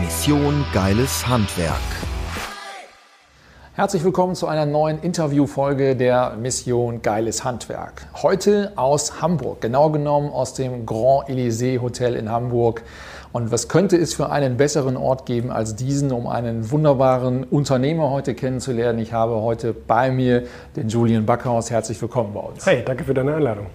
[0.00, 1.74] Mission Geiles Handwerk.
[3.74, 8.06] Herzlich willkommen zu einer neuen Interviewfolge der Mission Geiles Handwerk.
[8.22, 12.82] Heute aus Hamburg, genau genommen aus dem Grand Elysée Hotel in Hamburg.
[13.32, 18.10] Und was könnte es für einen besseren Ort geben als diesen, um einen wunderbaren Unternehmer
[18.10, 19.00] heute kennenzulernen?
[19.00, 20.44] Ich habe heute bei mir
[20.76, 21.70] den Julian Backhaus.
[21.70, 22.64] Herzlich willkommen bei uns.
[22.64, 23.66] Hey, danke für deine Einladung.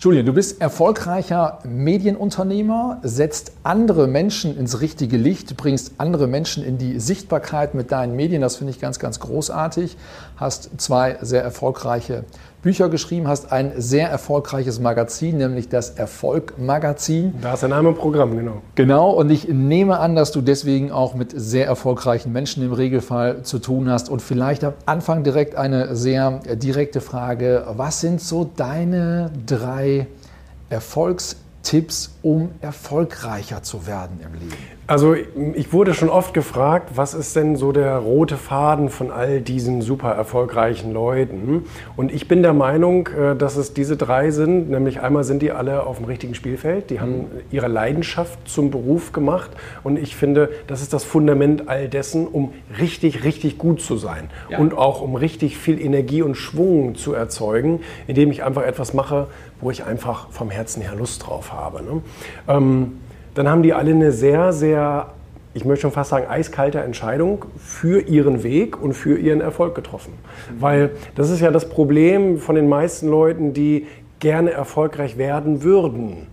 [0.00, 6.78] Julian, du bist erfolgreicher Medienunternehmer, setzt andere Menschen ins richtige Licht, bringst andere Menschen in
[6.78, 8.40] die Sichtbarkeit mit deinen Medien.
[8.40, 9.96] Das finde ich ganz, ganz großartig.
[10.36, 12.22] Hast zwei sehr erfolgreiche
[12.68, 17.32] Bücher geschrieben, hast ein sehr erfolgreiches Magazin, nämlich das Erfolg-Magazin.
[17.40, 18.60] Da ist der Name im Programm, genau.
[18.74, 23.42] Genau, und ich nehme an, dass du deswegen auch mit sehr erfolgreichen Menschen im Regelfall
[23.42, 24.10] zu tun hast.
[24.10, 27.64] Und vielleicht am Anfang direkt eine sehr direkte Frage.
[27.74, 30.06] Was sind so deine drei
[31.68, 34.78] Erfolgstipps, um erfolgreicher zu werden im Leben?
[34.88, 39.42] Also ich wurde schon oft gefragt, was ist denn so der rote Faden von all
[39.42, 41.64] diesen super erfolgreichen Leuten?
[41.94, 44.70] Und ich bin der Meinung, äh, dass es diese drei sind.
[44.70, 46.88] Nämlich einmal sind die alle auf dem richtigen Spielfeld.
[46.88, 49.50] Die haben ihre Leidenschaft zum Beruf gemacht.
[49.84, 54.30] Und ich finde, das ist das Fundament all dessen, um richtig, richtig gut zu sein.
[54.48, 54.56] Ja.
[54.56, 59.26] Und auch um richtig viel Energie und Schwung zu erzeugen, indem ich einfach etwas mache,
[59.60, 61.82] wo ich einfach vom Herzen her Lust drauf habe.
[61.82, 62.02] Ne?
[62.48, 63.00] Ähm,
[63.34, 65.08] dann haben die alle eine sehr, sehr,
[65.54, 70.12] ich möchte schon fast sagen, eiskalte Entscheidung für ihren Weg und für ihren Erfolg getroffen.
[70.12, 70.62] Mhm.
[70.62, 73.86] Weil das ist ja das Problem von den meisten Leuten, die
[74.20, 76.26] gerne erfolgreich werden würden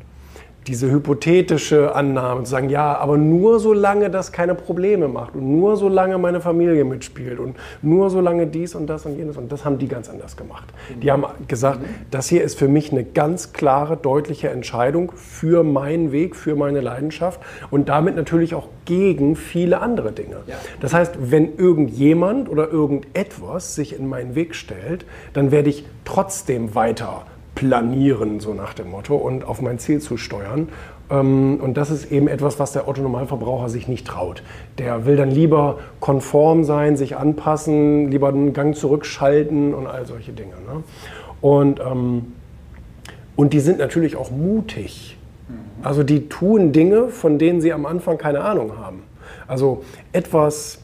[0.67, 5.77] diese hypothetische Annahme zu sagen, ja, aber nur solange das keine Probleme macht und nur
[5.77, 9.77] solange meine Familie mitspielt und nur solange dies und das und jenes und das haben
[9.77, 10.65] die ganz anders gemacht.
[11.01, 16.11] Die haben gesagt, das hier ist für mich eine ganz klare, deutliche Entscheidung für meinen
[16.11, 17.39] Weg, für meine Leidenschaft
[17.69, 20.37] und damit natürlich auch gegen viele andere Dinge.
[20.79, 26.73] Das heißt, wenn irgendjemand oder irgendetwas sich in meinen Weg stellt, dann werde ich trotzdem
[26.75, 30.69] weiter planieren, so nach dem Motto, und auf mein Ziel zu steuern.
[31.09, 34.43] Ähm, und das ist eben etwas, was der Otto-Normalverbraucher sich nicht traut.
[34.77, 40.33] Der will dann lieber konform sein, sich anpassen, lieber einen Gang zurückschalten und all solche
[40.33, 40.53] Dinge.
[40.67, 40.83] Ne?
[41.41, 42.33] Und, ähm,
[43.35, 45.17] und die sind natürlich auch mutig.
[45.83, 49.03] Also die tun Dinge, von denen sie am Anfang keine Ahnung haben.
[49.47, 50.79] Also etwas,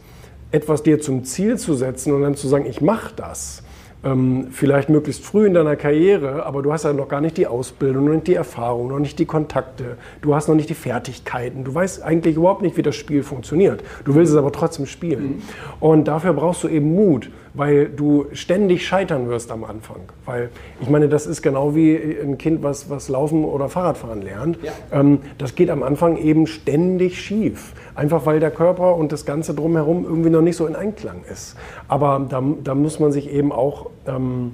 [0.51, 3.63] etwas dir zum Ziel zu setzen und dann zu sagen, ich mache das
[4.03, 7.47] ähm, vielleicht möglichst früh in deiner Karriere, aber du hast ja noch gar nicht die
[7.47, 11.63] Ausbildung, noch nicht die Erfahrung, noch nicht die Kontakte, du hast noch nicht die Fertigkeiten,
[11.63, 13.83] du weißt eigentlich überhaupt nicht, wie das Spiel funktioniert.
[14.05, 15.23] Du willst es aber trotzdem spielen.
[15.23, 15.41] Mhm.
[15.79, 20.01] Und dafür brauchst du eben Mut weil du ständig scheitern wirst am Anfang.
[20.25, 24.57] Weil ich meine, das ist genau wie ein Kind, was, was Laufen oder Fahrradfahren lernt.
[24.63, 24.71] Ja.
[24.91, 27.73] Ähm, das geht am Anfang eben ständig schief.
[27.95, 31.57] Einfach weil der Körper und das Ganze drumherum irgendwie noch nicht so in Einklang ist.
[31.87, 34.53] Aber da, da muss man sich eben auch, ähm,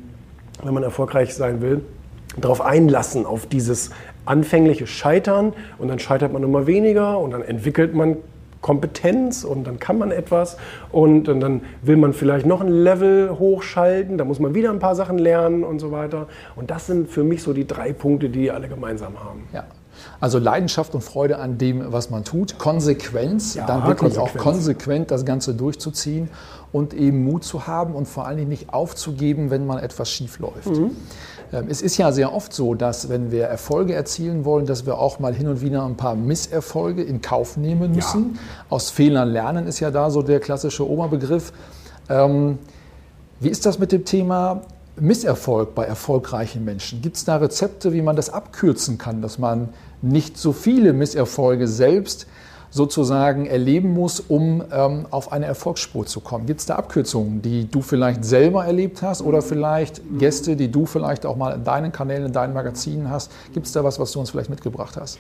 [0.63, 1.81] wenn man erfolgreich sein will,
[2.35, 3.91] darauf einlassen, auf dieses
[4.25, 5.53] anfängliche Scheitern.
[5.77, 8.17] Und dann scheitert man immer weniger und dann entwickelt man
[8.62, 10.57] Kompetenz und dann kann man etwas
[10.91, 14.79] und, und, dann will man vielleicht noch ein Level hochschalten, da muss man wieder ein
[14.79, 16.28] paar Sachen lernen und so weiter.
[16.56, 19.47] Und das sind für mich so die drei Punkte, die alle gemeinsam haben.
[19.53, 19.66] Ja.
[20.19, 24.35] Also Leidenschaft und Freude an dem, was man tut, Konsequenz, ja, dann wirklich Konsequenz.
[24.35, 26.29] auch konsequent das Ganze durchzuziehen
[26.71, 30.39] und eben Mut zu haben und vor allen Dingen nicht aufzugeben, wenn man etwas schief
[30.39, 30.67] läuft.
[30.67, 30.91] Mhm.
[31.53, 34.97] Ähm, es ist ja sehr oft so, dass wenn wir Erfolge erzielen wollen, dass wir
[34.97, 38.33] auch mal hin und wieder ein paar Misserfolge in Kauf nehmen müssen.
[38.33, 38.39] Ja.
[38.69, 41.53] Aus Fehlern lernen ist ja da so der klassische Oberbegriff.
[42.09, 42.59] Ähm,
[43.39, 44.61] wie ist das mit dem Thema
[45.00, 47.01] Misserfolg bei erfolgreichen Menschen?
[47.01, 49.69] Gibt es da Rezepte, wie man das abkürzen kann, dass man
[50.01, 52.27] nicht so viele Misserfolge selbst
[52.69, 56.45] sozusagen erleben muss, um ähm, auf eine Erfolgsspur zu kommen?
[56.45, 60.85] Gibt es da Abkürzungen, die du vielleicht selber erlebt hast oder vielleicht Gäste, die du
[60.85, 63.31] vielleicht auch mal in deinen Kanälen, in deinen Magazinen hast?
[63.53, 65.19] Gibt es da was, was du uns vielleicht mitgebracht hast?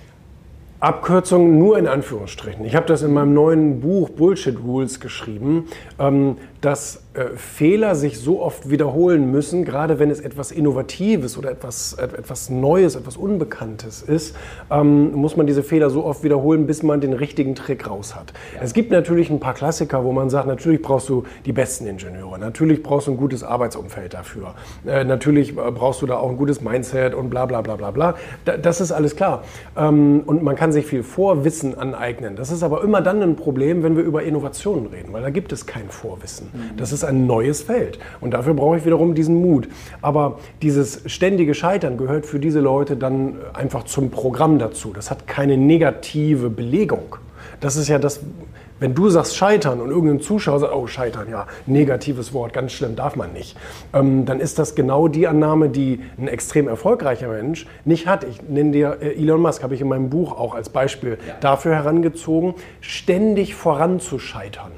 [0.79, 2.63] Abkürzungen nur in Anführungsstrichen.
[2.63, 5.65] Ich habe das in meinem neuen Buch Bullshit Rules geschrieben,
[5.97, 11.51] ähm, dass äh, Fehler sich so oft wiederholen müssen, gerade wenn es etwas Innovatives oder
[11.51, 14.35] etwas, äh, etwas Neues, etwas Unbekanntes ist,
[14.71, 18.33] ähm, muss man diese Fehler so oft wiederholen, bis man den richtigen Trick raus hat.
[18.55, 18.61] Ja.
[18.61, 22.39] Es gibt natürlich ein paar Klassiker, wo man sagt, natürlich brauchst du die besten Ingenieure,
[22.39, 24.55] natürlich brauchst du ein gutes Arbeitsumfeld dafür,
[24.85, 28.15] äh, natürlich brauchst du da auch ein gutes Mindset und bla bla bla bla bla.
[28.45, 29.43] das ist alles klar.
[29.75, 32.35] Ähm, und man kann sich viel Vorwissen aneignen.
[32.35, 35.51] Das ist aber immer dann ein Problem, wenn wir über Innovationen reden, weil da gibt
[35.51, 36.46] es kein Vorwissen.
[36.53, 36.77] Mhm.
[36.77, 37.99] Das ist ein neues Feld.
[38.21, 39.67] Und dafür brauche ich wiederum diesen Mut.
[40.01, 44.93] Aber dieses ständige Scheitern gehört für diese Leute dann einfach zum Programm dazu.
[44.93, 47.17] Das hat keine negative Belegung.
[47.59, 48.21] Das ist ja das,
[48.79, 52.95] wenn du sagst Scheitern und irgendein Zuschauer sagt, oh Scheitern, ja, negatives Wort, ganz schlimm,
[52.95, 53.57] darf man nicht,
[53.93, 58.23] ähm, dann ist das genau die Annahme, die ein extrem erfolgreicher Mensch nicht hat.
[58.23, 61.35] Ich nenne dir äh, Elon Musk, habe ich in meinem Buch auch als Beispiel ja.
[61.39, 64.71] dafür herangezogen, ständig voranzuscheitern.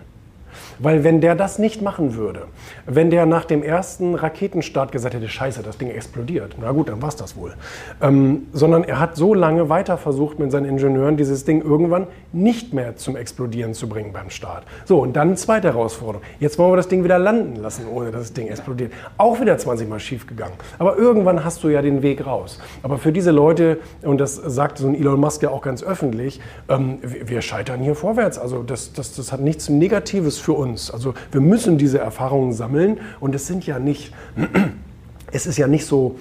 [0.80, 2.48] Weil wenn der das nicht machen würde,
[2.86, 7.02] wenn der nach dem ersten Raketenstart gesagt hätte, scheiße, das Ding explodiert, na gut, dann
[7.02, 7.54] war es das wohl.
[8.02, 12.74] Ähm, sondern er hat so lange weiter versucht mit seinen Ingenieuren, dieses Ding irgendwann nicht
[12.74, 14.64] mehr zum Explodieren zu bringen beim Start.
[14.86, 16.26] So, und dann zweite Herausforderung.
[16.40, 18.94] Jetzt wollen wir das Ding wieder landen lassen, ohne dass das Ding explodiert.
[19.18, 20.54] Auch wieder 20 Mal schief gegangen.
[20.78, 22.60] Aber irgendwann hast du ja den Weg raus.
[22.84, 26.40] Aber für diese Leute, und das sagt so ein Elon Musk ja auch ganz öffentlich,
[26.70, 28.40] ähm, wir scheitern hier vorwärts.
[28.40, 30.92] Also das, das, das hat nichts Negatives für uns uns.
[30.92, 34.14] Also wir müssen diese Erfahrungen sammeln und es sind ja nicht,
[35.32, 36.16] es ist ja nicht so,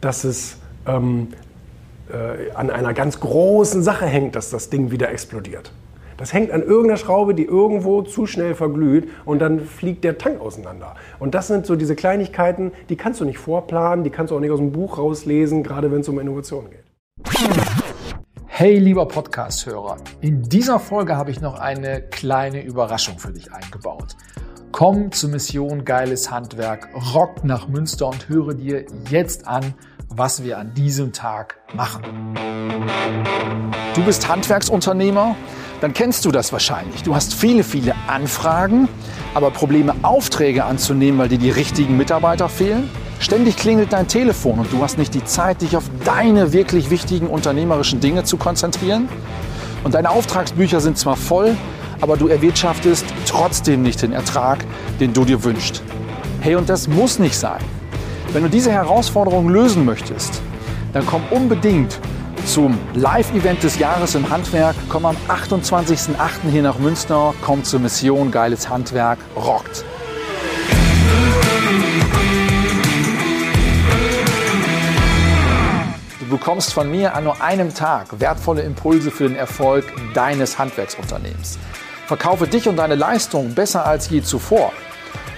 [0.00, 1.28] dass es ähm,
[2.10, 5.72] äh, an einer ganz großen Sache hängt, dass das Ding wieder explodiert.
[6.16, 10.40] Das hängt an irgendeiner Schraube, die irgendwo zu schnell verglüht und dann fliegt der Tank
[10.40, 10.94] auseinander.
[11.18, 14.40] Und das sind so diese Kleinigkeiten, die kannst du nicht vorplanen, die kannst du auch
[14.40, 16.84] nicht aus dem Buch rauslesen, gerade wenn es um Innovation geht.
[18.56, 24.14] Hey lieber Podcast-Hörer, in dieser Folge habe ich noch eine kleine Überraschung für dich eingebaut.
[24.70, 29.74] Komm zur Mission Geiles Handwerk, rock nach Münster und höre dir jetzt an,
[30.08, 32.36] was wir an diesem Tag machen.
[33.96, 35.34] Du bist Handwerksunternehmer?
[35.80, 37.02] Dann kennst du das wahrscheinlich.
[37.02, 38.88] Du hast viele, viele Anfragen,
[39.34, 42.88] aber Probleme, Aufträge anzunehmen, weil dir die richtigen Mitarbeiter fehlen?
[43.24, 47.26] Ständig klingelt dein Telefon und du hast nicht die Zeit, dich auf deine wirklich wichtigen
[47.26, 49.08] unternehmerischen Dinge zu konzentrieren.
[49.82, 51.56] Und deine Auftragsbücher sind zwar voll,
[52.02, 54.66] aber du erwirtschaftest trotzdem nicht den Ertrag,
[55.00, 55.82] den du dir wünschst.
[56.40, 57.62] Hey, und das muss nicht sein.
[58.34, 60.42] Wenn du diese Herausforderung lösen möchtest,
[60.92, 61.98] dann komm unbedingt
[62.44, 64.76] zum Live-Event des Jahres im Handwerk.
[64.90, 66.50] Komm am 28.08.
[66.50, 69.82] hier nach Münster, komm zur Mission Geiles Handwerk rockt.
[76.24, 79.84] Du bekommst von mir an nur einem Tag wertvolle Impulse für den Erfolg
[80.14, 81.58] deines Handwerksunternehmens.
[82.06, 84.72] Verkaufe dich und deine Leistung besser als je zuvor.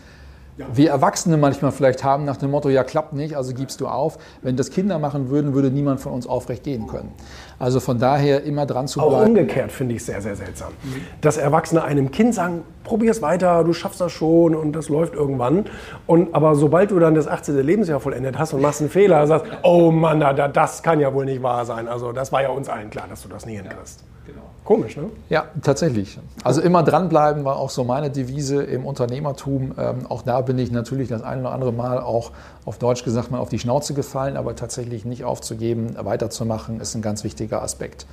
[0.73, 4.17] wir Erwachsene manchmal vielleicht haben nach dem Motto, ja klappt nicht, also gibst du auf.
[4.41, 7.11] Wenn das Kinder machen würden, würde niemand von uns aufrecht gehen können.
[7.57, 9.15] Also von daher immer dran zu bleiben.
[9.15, 10.69] Auch umgekehrt finde ich sehr, sehr seltsam.
[10.83, 11.01] Mhm.
[11.21, 15.13] Dass Erwachsene einem Kind sagen, probier es weiter, du schaffst das schon und das läuft
[15.13, 15.65] irgendwann.
[16.07, 17.55] Und, aber sobald du dann das 18.
[17.57, 20.19] Lebensjahr vollendet hast und machst einen Fehler, sagst, oh Mann,
[20.53, 21.87] das kann ja wohl nicht wahr sein.
[21.87, 24.01] Also das war ja uns allen klar, dass du das nie hinkriegst.
[24.01, 24.49] Ja, genau.
[24.69, 25.09] Komisch, ne?
[25.29, 26.19] Ja, tatsächlich.
[26.43, 29.71] Also immer dranbleiben war auch so meine Devise im Unternehmertum.
[29.79, 32.31] Ähm, auch da bin ich natürlich das ein oder andere Mal auch
[32.65, 37.01] auf Deutsch gesagt mal auf die Schnauze gefallen, aber tatsächlich nicht aufzugeben, weiterzumachen, ist ein
[37.01, 38.05] ganz wichtiger Aspekt.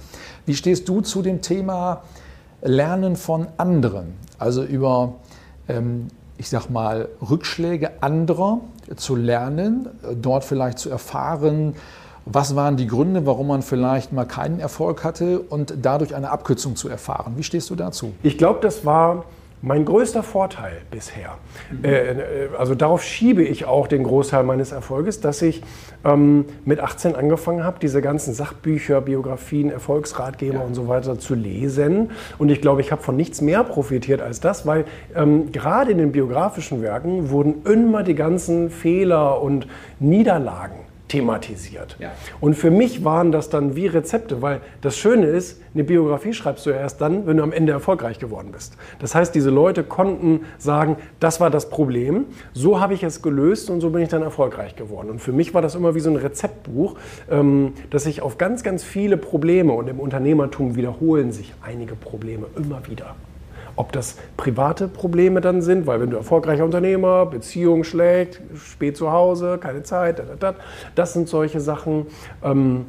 [0.47, 2.05] Wie stehst du zu dem Thema
[2.63, 4.15] Lernen von anderen?
[4.39, 5.13] Also über,
[5.69, 6.09] ähm,
[6.39, 8.61] ich sag mal, Rückschläge anderer
[8.97, 9.91] zu lernen,
[10.23, 11.75] dort vielleicht zu erfahren,
[12.27, 16.75] was waren die Gründe, warum man vielleicht mal keinen Erfolg hatte und dadurch eine Abkürzung
[16.75, 17.35] zu erfahren?
[17.37, 18.13] Wie stehst du dazu?
[18.25, 19.25] Ich glaube, das war
[19.63, 21.39] mein größter Vorteil bisher,
[21.71, 21.85] mhm.
[21.85, 25.63] äh, also darauf schiebe ich auch den Großteil meines Erfolges, dass ich
[26.05, 30.61] ähm, mit 18 angefangen habe, diese ganzen Sachbücher, Biografien, Erfolgsratgeber ja.
[30.61, 32.11] und so weiter zu lesen.
[32.39, 35.99] Und ich glaube, ich habe von nichts mehr profitiert als das, weil ähm, gerade in
[35.99, 39.67] den biografischen Werken wurden immer die ganzen Fehler und
[40.01, 41.97] Niederlagen thematisiert.
[41.99, 42.13] Ja.
[42.41, 46.67] Und für mich waren das dann wie Rezepte, weil das Schöne ist, eine Biografie schreibst
[46.67, 48.77] du ja erst dann, wenn du am Ende erfolgreich geworden bist.
[48.99, 53.71] Das heißt, diese Leute konnten sagen, das war das Problem, so habe ich es gelöst
[53.71, 55.11] und so bin ich dann erfolgreich geworden.
[55.11, 56.97] Und für mich war das immer wie so ein Rezeptbuch,
[57.31, 62.47] ähm, dass sich auf ganz, ganz viele Probleme und im Unternehmertum wiederholen sich einige Probleme
[62.57, 63.15] immer wieder.
[63.77, 69.13] Ob das private Probleme dann sind, weil wenn du erfolgreicher Unternehmer, Beziehung schlägt, spät zu
[69.13, 70.23] Hause, keine Zeit,
[70.95, 72.07] das sind solche Sachen.
[72.43, 72.87] Ähm,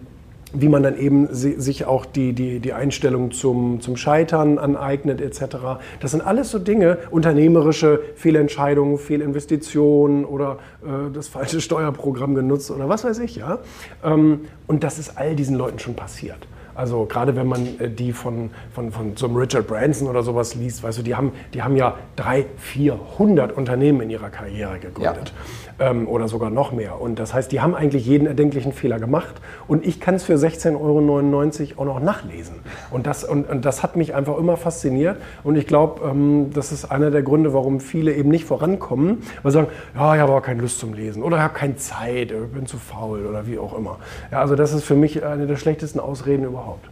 [0.53, 5.57] wie man dann eben sich auch die, die, die Einstellung zum, zum Scheitern aneignet etc.
[5.99, 12.87] Das sind alles so Dinge, unternehmerische Fehlentscheidungen, Fehlinvestitionen oder äh, das falsche Steuerprogramm genutzt oder
[12.87, 13.35] was weiß ich.
[13.35, 13.59] ja.
[14.03, 16.47] Ähm, und das ist all diesen Leuten schon passiert.
[16.77, 20.53] Also gerade wenn man äh, die von, von, von so einem Richard Branson oder sowas
[20.53, 25.33] liest, weißt du, die haben, die haben ja 300, 400 Unternehmen in ihrer Karriere gegründet.
[25.79, 25.89] Ja.
[25.89, 27.01] Ähm, oder sogar noch mehr.
[27.01, 29.41] Und das heißt, die haben eigentlich jeden erdenklichen Fehler gemacht.
[29.67, 30.75] Und ich kann es für 16,99
[31.77, 32.55] Euro auch noch nachlesen.
[32.91, 35.17] Und das, und, und das hat mich einfach immer fasziniert.
[35.43, 39.51] Und ich glaube, ähm, das ist einer der Gründe, warum viele eben nicht vorankommen, weil
[39.51, 42.31] sie sagen, ja, ich habe aber keine Lust zum Lesen oder ich habe keine Zeit,
[42.31, 43.97] ich bin zu faul oder wie auch immer.
[44.31, 46.89] Ja, also das ist für mich eine der schlechtesten Ausreden überhaupt überhaupt.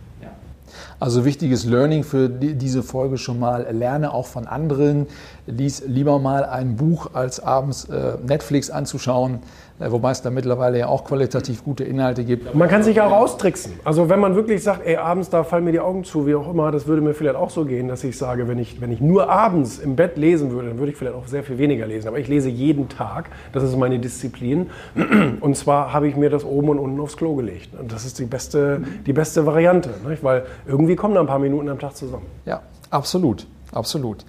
[1.00, 5.08] Also wichtiges Learning für diese Folge schon mal, lerne auch von anderen,
[5.46, 9.40] lies lieber mal ein Buch, als abends äh, Netflix anzuschauen.
[9.78, 12.56] Wobei es da mittlerweile ja auch qualitativ gute Inhalte gibt.
[12.56, 13.74] Man kann sich auch austricksen.
[13.84, 16.50] Also wenn man wirklich sagt, ey, abends da fallen mir die Augen zu, wie auch
[16.50, 19.02] immer, das würde mir vielleicht auch so gehen, dass ich sage, wenn ich, wenn ich
[19.02, 22.08] nur abends im Bett lesen würde, dann würde ich vielleicht auch sehr viel weniger lesen.
[22.08, 24.70] Aber ich lese jeden Tag, das ist meine Disziplin.
[25.42, 27.78] Und zwar habe ich mir das oben und unten aufs Klo gelegt.
[27.78, 30.24] Und das ist die beste, die beste Variante, nicht?
[30.24, 32.26] weil irgendwie kommen da ein paar Minuten am Tag zusammen.
[32.46, 34.26] Ja, absolut, absolut.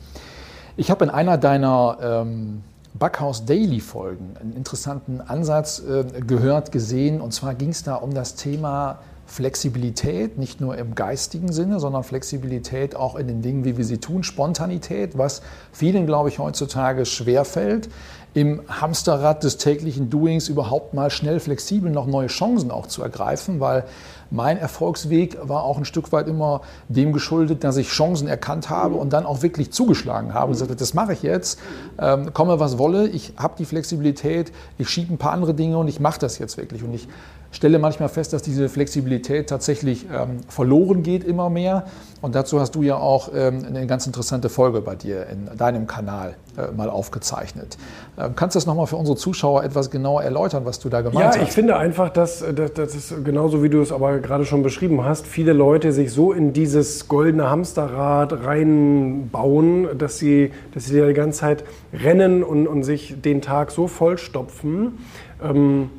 [0.76, 2.62] Ich habe in einer deiner ähm,
[2.98, 7.20] Backhaus Daily Folgen einen interessanten Ansatz äh, gehört, gesehen.
[7.20, 12.04] Und zwar ging es da um das Thema Flexibilität, nicht nur im geistigen Sinne, sondern
[12.04, 17.04] Flexibilität auch in den Dingen, wie wir sie tun, Spontanität, was vielen, glaube ich, heutzutage
[17.04, 17.88] schwerfällt,
[18.36, 23.60] im Hamsterrad des täglichen Doings überhaupt mal schnell flexibel noch neue Chancen auch zu ergreifen,
[23.60, 23.84] weil
[24.30, 28.96] mein Erfolgsweg war auch ein Stück weit immer dem geschuldet, dass ich Chancen erkannt habe
[28.96, 31.58] und dann auch wirklich zugeschlagen habe und gesagt habe, das mache ich jetzt,
[31.98, 35.88] ähm, komme was wolle, ich habe die Flexibilität, ich schiebe ein paar andere Dinge und
[35.88, 36.82] ich mache das jetzt wirklich.
[36.82, 37.08] Und ich
[37.56, 41.86] stelle manchmal fest, dass diese Flexibilität tatsächlich ähm, verloren geht immer mehr.
[42.20, 45.86] Und dazu hast du ja auch ähm, eine ganz interessante Folge bei dir in deinem
[45.86, 47.78] Kanal äh, mal aufgezeichnet.
[48.18, 51.28] Ähm, kannst du das nochmal für unsere Zuschauer etwas genauer erläutern, was du da gemeint
[51.28, 51.36] hast?
[51.36, 54.62] Ja, ich finde einfach, dass, dass das ist genauso wie du es aber gerade schon
[54.62, 61.00] beschrieben hast, viele Leute sich so in dieses goldene Hamsterrad reinbauen, dass sie, dass sie
[61.00, 64.98] die ganze Zeit rennen und, und sich den Tag so vollstopfen.
[65.42, 65.90] Ähm,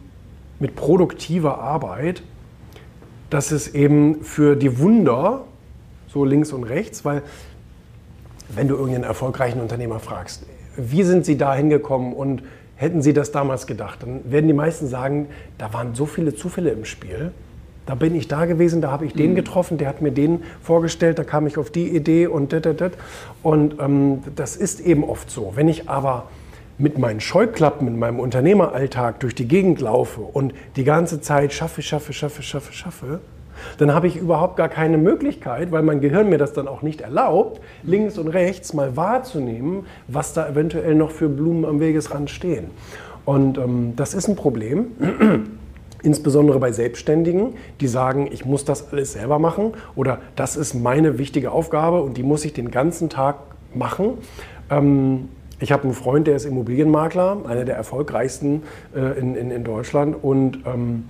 [0.59, 2.23] mit produktiver Arbeit,
[3.29, 5.43] dass es eben für die Wunder,
[6.07, 7.21] so links und rechts, weil
[8.49, 10.45] wenn du irgendeinen erfolgreichen Unternehmer fragst,
[10.77, 12.43] wie sind sie da hingekommen und
[12.75, 16.69] hätten sie das damals gedacht, dann werden die meisten sagen, da waren so viele Zufälle
[16.69, 17.31] im Spiel.
[17.85, 19.35] Da bin ich da gewesen, da habe ich den mhm.
[19.35, 22.75] getroffen, der hat mir den vorgestellt, da kam ich auf die Idee und das, das,
[22.75, 22.91] das.
[23.43, 25.53] Und ähm, das ist eben oft so.
[25.55, 26.27] Wenn ich aber
[26.77, 31.81] mit meinen Scheuklappen in meinem Unternehmeralltag durch die Gegend laufe und die ganze Zeit schaffe,
[31.81, 33.19] schaffe, schaffe, schaffe, schaffe,
[33.77, 37.01] dann habe ich überhaupt gar keine Möglichkeit, weil mein Gehirn mir das dann auch nicht
[37.01, 42.69] erlaubt, links und rechts mal wahrzunehmen, was da eventuell noch für Blumen am Wegesrand stehen.
[43.25, 44.91] Und ähm, das ist ein Problem.
[46.03, 51.17] Insbesondere bei Selbstständigen, die sagen, ich muss das alles selber machen oder das ist meine
[51.17, 53.37] wichtige Aufgabe und die muss ich den ganzen Tag
[53.73, 54.19] machen.
[54.69, 58.63] Ähm, ich habe einen Freund, der ist Immobilienmakler, einer der erfolgreichsten
[58.95, 60.15] äh, in, in, in, Deutschland.
[60.21, 61.05] Und ähm,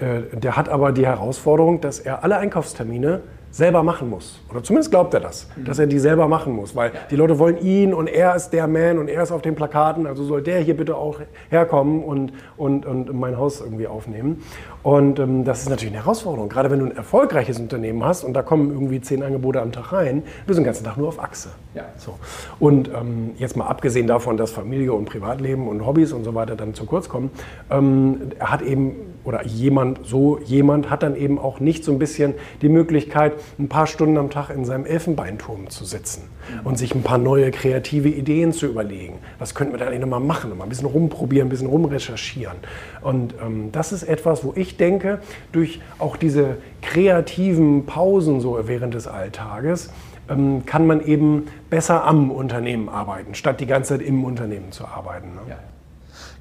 [0.00, 3.20] äh, der hat aber die Herausforderung, dass er alle Einkaufstermine
[3.54, 4.40] selber machen muss.
[4.50, 5.64] Oder zumindest glaubt er das, mhm.
[5.64, 6.74] dass er die selber machen muss.
[6.74, 9.54] Weil die Leute wollen ihn und er ist der Man und er ist auf den
[9.54, 10.08] Plakaten.
[10.08, 11.20] Also soll der hier bitte auch
[11.50, 14.42] herkommen und, und, und mein Haus irgendwie aufnehmen.
[14.82, 16.48] Und ähm, das ist natürlich eine Herausforderung.
[16.48, 19.92] Gerade wenn du ein erfolgreiches Unternehmen hast und da kommen irgendwie zehn Angebote am Tag
[19.92, 21.50] rein, bist du den ganzen Tag nur auf Achse.
[21.74, 21.84] Ja.
[21.96, 22.18] So.
[22.58, 26.56] Und ähm, jetzt mal abgesehen davon, dass Familie und Privatleben und Hobbys und so weiter
[26.56, 27.30] dann zu kurz kommen,
[27.70, 31.98] ähm, er hat eben oder jemand, so jemand hat dann eben auch nicht so ein
[31.98, 36.22] bisschen die Möglichkeit, ein paar Stunden am Tag in seinem Elfenbeinturm zu sitzen
[36.62, 39.18] und sich ein paar neue kreative Ideen zu überlegen.
[39.38, 40.50] Was könnten wir da eigentlich nochmal machen?
[40.50, 42.56] Nochmal ein bisschen rumprobieren, ein bisschen rumrecherchieren.
[43.00, 45.20] Und ähm, das ist etwas, wo ich denke,
[45.52, 49.90] durch auch diese kreativen Pausen so während des Alltages,
[50.28, 54.86] ähm, kann man eben besser am Unternehmen arbeiten, statt die ganze Zeit im Unternehmen zu
[54.86, 55.34] arbeiten.
[55.34, 55.40] Ne?
[55.48, 55.73] Ja.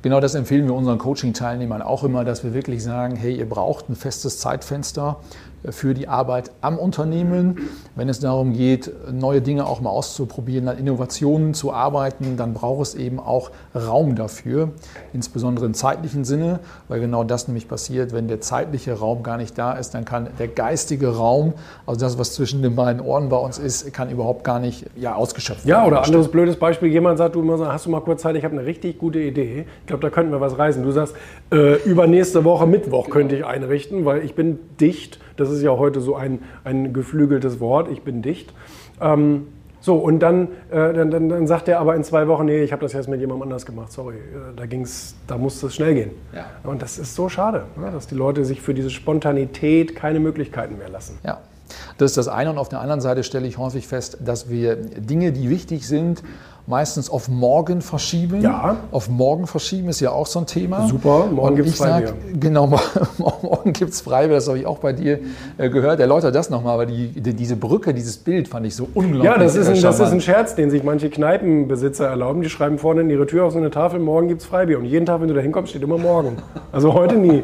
[0.04, 3.88] Genau das empfehlen wir unseren Coaching-Teilnehmern auch immer, dass wir wirklich sagen, hey, ihr braucht
[3.90, 5.22] ein festes Zeitfenster
[5.70, 7.70] für die Arbeit am Unternehmen.
[7.96, 12.82] Wenn es darum geht, neue Dinge auch mal auszuprobieren, an Innovationen zu arbeiten, dann braucht
[12.82, 14.72] es eben auch Raum dafür,
[15.14, 19.58] insbesondere im zeitlichen Sinne, weil genau das nämlich passiert, wenn der zeitliche Raum gar nicht
[19.58, 21.54] da ist, dann kann der geistige Raum,
[21.86, 25.16] also das, was zwischen den beiden Ohren bei uns ist, kann überhaupt gar nicht ja,
[25.16, 25.82] ausgeschöpft werden.
[25.82, 28.58] Ja, oder anderes blödes Beispiel, jemand sagt, du hast du mal kurz Zeit, ich habe
[28.58, 30.84] eine richtig gute Idee, ich glaube, da könnten wir was reisen.
[30.84, 31.16] Du sagst,
[31.52, 36.02] äh, übernächste Woche Mittwoch könnte ich einrichten, weil ich bin dicht das ist ja heute
[36.02, 38.54] so ein, ein geflügeltes Wort, ich bin dicht.
[39.02, 39.48] Ähm,
[39.84, 42.72] so, und dann, äh, dann, dann, dann, sagt er aber in zwei Wochen, nee, ich
[42.72, 45.94] habe das jetzt mit jemandem anders gemacht, sorry, äh, da ging's, da musste es schnell
[45.94, 46.12] gehen.
[46.34, 46.46] Ja.
[46.64, 50.78] Und das ist so schade, ne, dass die Leute sich für diese Spontanität keine Möglichkeiten
[50.78, 51.20] mehr lassen.
[51.26, 51.40] Ja.
[51.98, 52.52] Das ist das eine.
[52.52, 56.24] Und auf der anderen Seite stelle ich häufig fest, dass wir Dinge, die wichtig sind,
[56.66, 58.42] meistens auf morgen verschieben.
[58.42, 58.78] Ja.
[58.92, 60.88] Auf morgen verschieben ist ja auch so ein Thema.
[60.88, 62.14] Super, morgen gibt es Freibier.
[62.40, 62.68] Genau,
[63.42, 65.20] morgen gibt es Freibier, das habe ich auch bei dir
[65.58, 66.00] äh, gehört.
[66.00, 69.24] Erläutert das nochmal, weil die, die, diese Brücke, dieses Bild fand ich so unglaublich.
[69.24, 72.42] Ja, das ist, ein, das ist ein Scherz, den sich manche Kneipenbesitzer erlauben.
[72.42, 74.80] Die schreiben vorne in ihre Tür auf so eine Tafel, morgen gibt es Freibier.
[74.80, 76.38] Und jeden Tag, wenn du da hinkommst, steht immer morgen.
[76.72, 77.44] Also heute nie.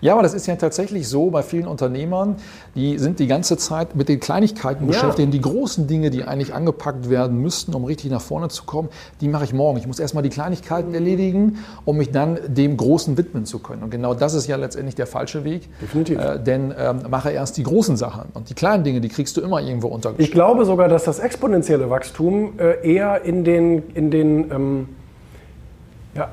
[0.00, 2.36] Ja, aber das ist ja tatsächlich so bei vielen Unternehmern,
[2.74, 4.92] die sind die ganze Zeit mit den Kleinigkeiten ja.
[4.92, 5.32] beschäftigt.
[5.32, 8.88] Die großen Dinge, die eigentlich angepackt werden müssten, um richtig nach vorne zu kommen,
[9.20, 9.78] die mache ich morgen.
[9.78, 13.82] Ich muss erstmal die Kleinigkeiten erledigen, um mich dann dem Großen widmen zu können.
[13.82, 15.68] Und genau das ist ja letztendlich der falsche Weg.
[15.80, 16.18] Definitiv.
[16.18, 18.30] Äh, denn ähm, mache erst die großen Sachen.
[18.34, 20.14] Und die kleinen Dinge, die kriegst du immer irgendwo unter.
[20.18, 24.88] Ich glaube sogar, dass das exponentielle Wachstum äh, eher in den, in den ähm
[26.14, 26.28] ja,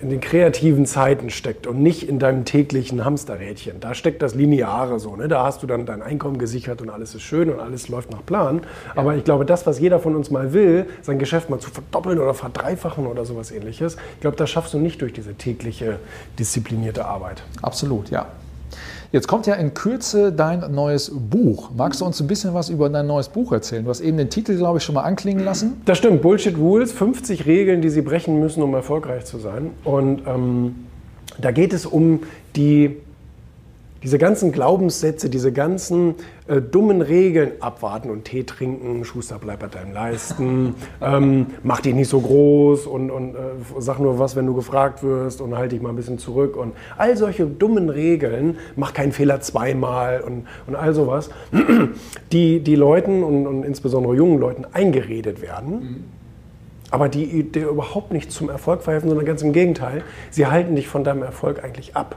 [0.00, 3.80] in den kreativen Zeiten steckt und nicht in deinem täglichen Hamsterrädchen.
[3.80, 5.16] Da steckt das Lineare so.
[5.16, 5.26] Ne?
[5.26, 8.24] Da hast du dann dein Einkommen gesichert und alles ist schön und alles läuft nach
[8.24, 8.60] Plan.
[8.86, 9.00] Ja.
[9.00, 12.20] Aber ich glaube, das, was jeder von uns mal will, sein Geschäft mal zu verdoppeln
[12.20, 15.98] oder verdreifachen oder sowas ähnliches, ich glaube, das schaffst du nicht durch diese tägliche
[16.38, 17.42] disziplinierte Arbeit.
[17.62, 18.26] Absolut, ja.
[19.16, 21.70] Jetzt kommt ja in Kürze dein neues Buch.
[21.74, 23.82] Magst du uns ein bisschen was über dein neues Buch erzählen?
[23.82, 25.80] Du hast eben den Titel, glaube ich, schon mal anklingen lassen.
[25.86, 26.20] Das stimmt.
[26.20, 29.70] Bullshit Rules, 50 Regeln, die Sie brechen müssen, um erfolgreich zu sein.
[29.84, 30.74] Und ähm,
[31.40, 32.24] da geht es um
[32.56, 32.98] die
[34.06, 36.14] diese ganzen Glaubenssätze, diese ganzen
[36.46, 41.92] äh, dummen Regeln, abwarten und Tee trinken, Schuster bleib bei deinem Leisten, ähm, mach dich
[41.92, 43.38] nicht so groß und, und äh,
[43.80, 46.74] sag nur was, wenn du gefragt wirst und halt dich mal ein bisschen zurück und
[46.96, 51.30] all solche dummen Regeln, mach keinen Fehler zweimal und, und all sowas,
[52.30, 55.72] die, die Leuten und, und insbesondere jungen Leuten eingeredet werden.
[55.72, 56.04] Mhm
[56.92, 60.04] aber die, die überhaupt nicht zum Erfolg verhelfen, sondern ganz im Gegenteil.
[60.30, 62.14] Sie halten dich von deinem Erfolg eigentlich ab.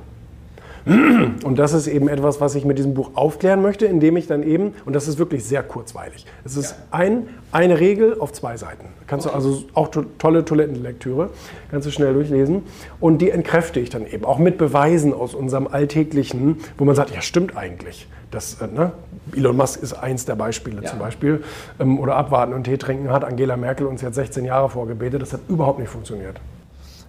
[1.43, 4.43] Und das ist eben etwas, was ich mit diesem Buch aufklären möchte, indem ich dann
[4.43, 8.85] eben, und das ist wirklich sehr kurzweilig, es ist ein, eine Regel auf zwei Seiten.
[9.05, 11.29] Kannst du also auch to tolle Toilettenlektüre,
[11.69, 12.63] kannst du schnell durchlesen.
[12.99, 17.13] Und die entkräfte ich dann eben, auch mit Beweisen aus unserem Alltäglichen, wo man sagt,
[17.13, 18.07] ja stimmt eigentlich.
[18.31, 18.91] Das, äh, ne?
[19.35, 20.89] Elon Musk ist eins der Beispiele ja.
[20.89, 21.43] zum Beispiel.
[21.79, 25.21] Ähm, oder abwarten und Tee trinken hat Angela Merkel uns jetzt 16 Jahre vorgebetet.
[25.21, 26.39] Das hat überhaupt nicht funktioniert.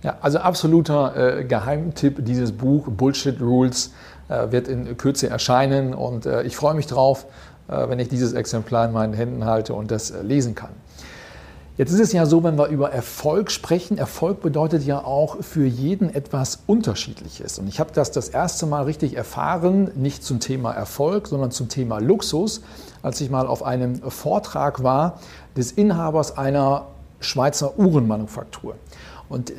[0.02, 3.92] Ja, also absoluter äh, Geheimtipp, dieses Buch Bullshit Rules
[4.28, 7.26] äh, wird in Kürze erscheinen und äh, ich freue mich drauf,
[7.68, 10.70] äh, wenn ich dieses Exemplar in meinen Händen halte und das äh, lesen kann.
[11.76, 15.64] Jetzt ist es ja so, wenn wir über Erfolg sprechen, Erfolg bedeutet ja auch für
[15.64, 17.58] jeden etwas Unterschiedliches.
[17.58, 21.68] Und ich habe das das erste Mal richtig erfahren, nicht zum Thema Erfolg, sondern zum
[21.70, 22.60] Thema Luxus,
[23.02, 25.20] als ich mal auf einem Vortrag war
[25.56, 26.88] des Inhabers einer
[27.20, 28.74] Schweizer Uhrenmanufaktur.
[29.30, 29.52] Und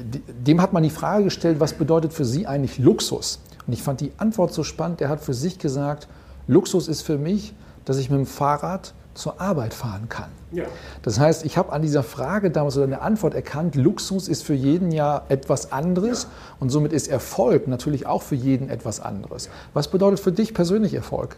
[0.46, 3.40] dem hat man die Frage gestellt, was bedeutet für Sie eigentlich Luxus?
[3.66, 5.02] Und ich fand die Antwort so spannend.
[5.02, 6.08] Er hat für sich gesagt,
[6.48, 7.54] Luxus ist für mich,
[7.86, 10.30] dass ich mit dem Fahrrad zur Arbeit fahren kann.
[10.52, 10.66] Ja.
[11.02, 14.54] Das heißt, ich habe an dieser Frage damals oder eine Antwort erkannt, Luxus ist für
[14.54, 16.30] jeden ja etwas anderes ja.
[16.60, 19.50] und somit ist Erfolg natürlich auch für jeden etwas anderes.
[19.74, 21.38] Was bedeutet für dich persönlich Erfolg?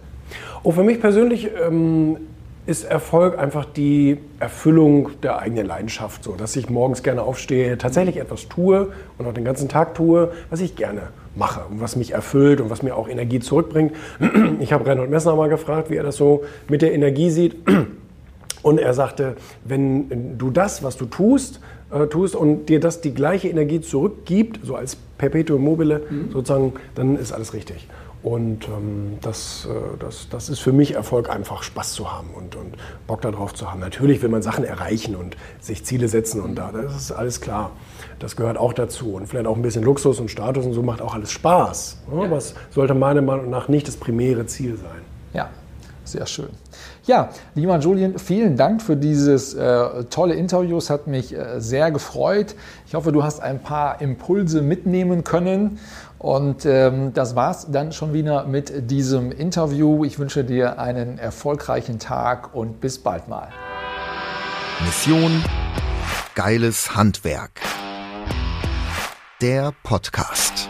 [0.63, 2.17] Oh, für mich persönlich ähm,
[2.65, 8.17] ist Erfolg einfach die Erfüllung der eigenen Leidenschaft, so dass ich morgens gerne aufstehe, tatsächlich
[8.17, 12.11] etwas tue und auch den ganzen Tag tue, was ich gerne mache und was mich
[12.11, 13.93] erfüllt und was mir auch Energie zurückbringt.
[14.59, 17.55] Ich habe Reinhold Messner mal gefragt, wie er das so mit der Energie sieht.
[18.61, 21.59] Und er sagte, wenn du das, was du tust,
[21.91, 26.31] äh, tust und dir das die gleiche Energie zurückgibt, so als Perpetuum mobile mhm.
[26.31, 27.87] sozusagen, dann ist alles richtig.
[28.23, 32.55] Und ähm, das, äh, das, das ist für mich Erfolg, einfach Spaß zu haben und,
[32.55, 33.81] und Bock darauf zu haben.
[33.81, 37.71] Natürlich will man Sachen erreichen und sich Ziele setzen und da, das ist alles klar.
[38.19, 39.15] Das gehört auch dazu.
[39.15, 41.97] Und vielleicht auch ein bisschen Luxus und Status und so macht auch alles Spaß.
[42.13, 42.23] Ja.
[42.23, 45.01] Aber es sollte meiner Meinung nach nicht das primäre Ziel sein.
[45.33, 45.49] Ja,
[46.05, 46.49] sehr schön.
[47.05, 50.77] Ja, lieber Julien, vielen Dank für dieses äh, tolle Interview.
[50.77, 52.55] Es hat mich äh, sehr gefreut.
[52.87, 55.79] Ich hoffe, du hast ein paar Impulse mitnehmen können.
[56.17, 60.05] Und ähm, das war's dann schon wieder mit diesem Interview.
[60.05, 63.49] Ich wünsche dir einen erfolgreichen Tag und bis bald mal.
[64.85, 65.43] Mission
[66.35, 67.59] Geiles Handwerk.
[69.41, 70.69] Der Podcast.